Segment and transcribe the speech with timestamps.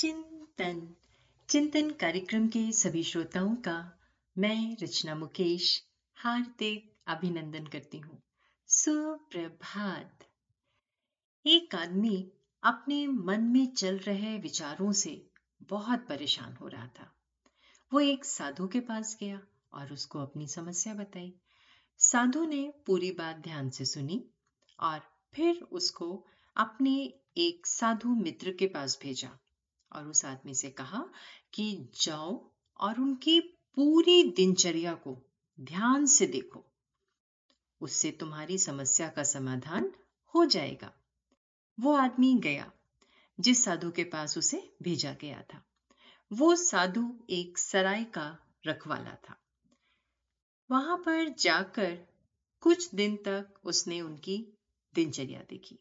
[0.00, 0.94] चिंतन।
[1.48, 4.00] चिंतन कार्यक्रम के सभी श्रोताओं का
[4.38, 5.84] मैं रचना मुकेश
[6.16, 8.22] हार्दिक अभिनंदन करती हूँ।
[8.66, 10.18] सुप्रभात।
[11.46, 12.32] एक आदमी
[12.62, 15.30] अपने मन में चल रहे विचारों से
[15.62, 17.14] बहुत परेशान हो रहा था।
[17.92, 19.40] वो एक साधु के पास गया
[19.72, 21.34] और उसको अपनी समस्या बताई।
[21.98, 24.30] साधु ने पूरी बात ध्यान से सुनी
[24.80, 25.00] और
[25.34, 26.26] फिर उसको
[26.56, 29.38] अपने एक साधु मित्र के पास भेजा।
[29.92, 31.04] और उस आदमी से कहा
[31.52, 33.40] कि जाओ और उनकी
[33.76, 35.16] पूरी दिनचर्या को
[35.60, 36.64] ध्यान से देखो।
[37.80, 39.92] उससे तुम्हारी समस्या का समाधान
[40.34, 40.92] हो जाएगा।
[41.80, 42.72] वो आदमी गया,
[43.40, 45.62] जिस साधु के पास उसे भेजा गया था।
[46.32, 49.36] वो साधु एक सराय का रखवाला था।
[50.70, 51.98] वहाँ पर जाकर
[52.60, 54.58] कुछ दिन तक उसने उनकी
[54.94, 55.78] दिनचर्या देखी,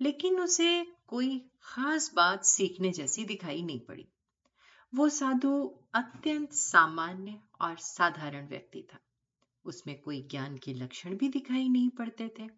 [0.00, 4.08] लेकिन उसे कोई खास बात सीखने जैसी दिखाई नहीं पड़ी।
[4.94, 8.98] वो साधु अत्यंत सामान्य और साधारण व्यक्ति था।
[9.64, 12.48] उसमें कोई ज्ञान के लक्षण भी दिखाई नहीं पड़ते थे।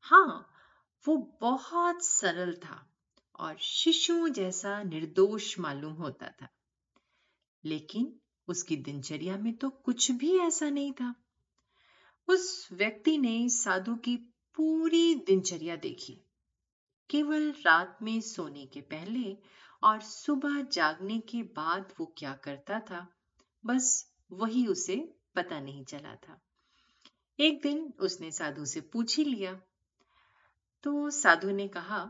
[0.00, 0.50] हाँ
[1.06, 2.94] वो बहुत सरल था
[3.38, 6.48] और शिशुओं जैसा निर्दोष मालूम होता था।
[7.64, 11.14] लेकिन उसकी दिनचर्या में तो कुछ भी ऐसा नहीं था।
[12.28, 14.16] उस व्यक्ति ने साधु की
[14.54, 16.20] पूरी दिनचर्या देखी।
[17.10, 19.36] केवल रात में सोने के पहले
[19.82, 23.06] और सुबह जागने के बाद वो क्या करता था,
[23.64, 24.96] बस वही उसे
[25.36, 26.40] पता नहीं चला था।
[27.38, 29.52] एक दिन उसने साधु से पूछ ही लिया।
[30.84, 32.04] तो साधु ने कहा,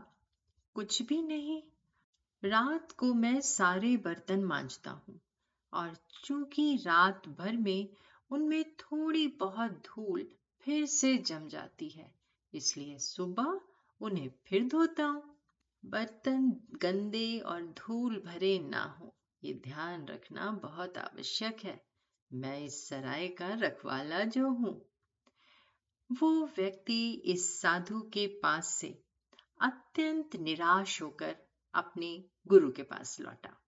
[0.75, 1.61] कुछ भी नहीं,
[2.43, 5.19] रात को मैं सारे बर्तन मांजता हूँ
[5.73, 7.87] और चूँकि रात भर में
[8.31, 10.27] उनमें थोड़ी बहुत धूल
[10.65, 12.11] फिर से जम जाती है,
[12.53, 13.59] इसलिए सुबह
[14.05, 15.35] उन्हें फिर धोता हूँ।
[15.85, 16.49] बर्तन
[16.81, 21.85] गंदे और धूल भरे ना हो, ये ध्यान रखना बहुत आवश्यक है।
[22.33, 24.89] मैं इस सराय का रखवाला जो हूँ।
[26.11, 29.03] वो व्यक्ति इस साधु के पास से
[29.61, 31.35] अत्यंत निराश होकर
[31.73, 33.61] अपने गुरु के पास लौटा।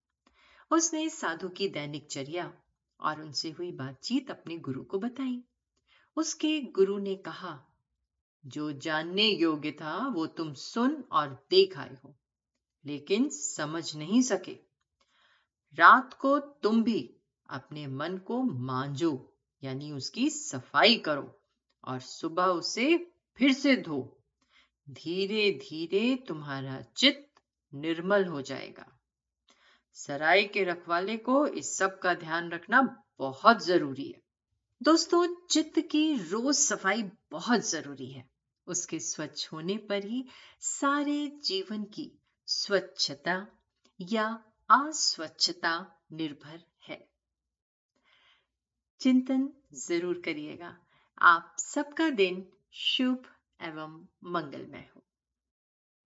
[0.72, 2.54] उसने साधु की दैनिक चर्या
[3.00, 5.44] और उनसे हुई बातचीत अपने गुरु को बताई।
[6.16, 7.67] उसके गुरु ने कहा
[8.46, 12.16] जो जानने योग्य था, वो तुम सुन और देख आए हो।
[12.86, 14.53] लेकिन समझ नहीं सके।
[15.75, 17.16] रात को तुम भी
[17.50, 19.34] अपने मन को मांझो
[19.64, 21.42] यानी उसकी सफ़ाई करो
[21.84, 24.24] और सुबह उसे फिर से धो।
[24.90, 27.42] धीरे धीरे तुम्हारा चित्त
[27.74, 29.00] निर्मल हो जाएगा।
[29.94, 34.27] सराय के रखवाले को इस सब का ध्यान रखना बहुत ज़रूरी है।
[34.82, 38.30] दोस्तों, चित्त की रोज सफ़ाई बहुत ज़रूरी है।
[38.68, 40.26] उसके स्वच्छ होने पर ही
[40.60, 43.48] सारे जीवन की स्वच्छता
[44.02, 47.10] या अस्वच्छता निर्भर है।
[49.00, 50.78] चिंतन ज़रूर करिएगा।
[51.22, 53.26] आप सबका दिन शुभ
[53.62, 55.06] एवं मंगलमय हो।